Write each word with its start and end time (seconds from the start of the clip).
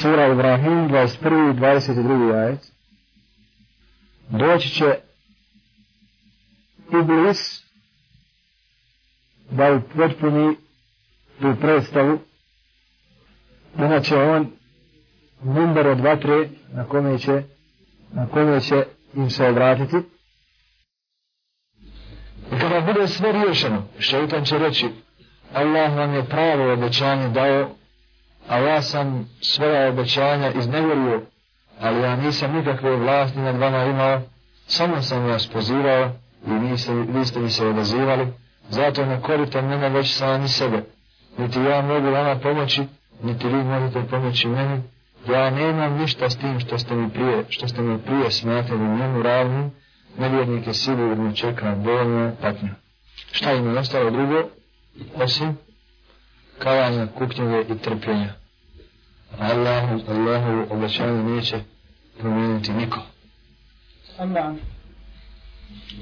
Sura 0.00 0.32
Ibrahim, 0.32 0.88
21. 0.88 1.50
i 1.50 1.60
22. 1.60 2.34
ajet. 2.34 2.72
Doći 4.30 4.68
će 4.68 4.98
Iblis 7.02 7.64
da 9.50 9.72
upotpuni 9.72 10.56
tu 11.40 11.54
predstavu. 11.60 12.18
Inače 13.78 14.16
on 14.16 14.50
number 15.42 15.86
od 15.86 16.00
vatre 16.00 16.48
na 16.72 16.84
kome 16.84 17.18
će 17.18 17.42
na 18.12 18.28
kome 18.28 18.60
će 18.60 18.84
im 19.14 19.30
se 19.30 19.48
obratiti. 19.48 19.96
I 22.52 22.58
kada 22.60 22.80
bude 22.80 23.08
sve 23.08 23.32
riješeno, 23.32 23.82
šeitan 23.98 24.44
će 24.44 24.58
reći 24.58 24.88
Allah 25.52 25.96
vam 25.96 26.14
je 26.14 26.24
pravo 26.24 26.72
obećanje 26.72 27.28
dao, 27.28 27.79
a 28.48 28.58
ja 28.58 28.82
sam 28.82 29.28
svoja 29.40 29.88
obećanja 29.88 30.52
iznevjerio, 30.52 31.22
ali 31.80 32.00
ja 32.02 32.16
nisam 32.16 32.52
nikakve 32.56 32.96
vlasti 32.96 33.38
nad 33.38 33.56
vama 33.56 33.84
imao, 33.84 34.20
samo 34.66 35.02
sam 35.02 35.24
vas 35.24 35.46
pozivao 35.46 36.10
i 36.46 36.50
vi 36.50 36.78
ste, 36.78 36.92
vi 36.94 37.24
ste 37.24 37.40
mi 37.40 37.50
se 37.50 37.66
odazivali, 37.66 38.26
zato 38.68 39.06
ne 39.06 39.20
korite 39.22 39.62
mene 39.62 39.88
već 39.88 40.14
sami 40.14 40.48
sebe, 40.48 40.84
niti 41.38 41.60
ja 41.60 41.82
mogu 41.82 42.10
vama 42.10 42.36
pomoći, 42.36 42.82
niti 43.22 43.48
vi 43.48 43.64
možete 43.64 44.02
pomoći 44.10 44.48
meni, 44.48 44.82
ja 45.28 45.50
nemam 45.50 45.98
ništa 45.98 46.30
s 46.30 46.36
tim 46.36 46.60
što 46.60 46.78
ste 46.78 46.94
mi 46.94 47.10
prije, 47.10 47.44
što 47.48 47.68
ste 47.68 47.82
mi 47.82 47.98
prije 47.98 48.30
smatrali 48.30 48.98
njemu 48.98 49.22
ravnim, 49.22 49.70
nevjernike 50.18 50.72
sigurno 50.72 51.32
čeka 51.32 51.74
bolna 51.74 52.32
patnja. 52.42 52.74
Šta 53.32 53.52
im 53.52 53.66
je 53.66 53.78
ostalo 53.78 54.10
drugo, 54.10 54.42
osim 55.14 55.58
kavanja, 56.62 57.06
kuknjeve 57.06 57.64
i 57.68 57.78
trpljenja. 57.78 58.32
Allahu, 59.38 60.00
Allahu 60.08 60.66
obećanje 60.74 61.22
neće 61.22 61.60
promijeniti 62.18 62.72
niko. 62.72 62.98
Allah. 64.18 64.54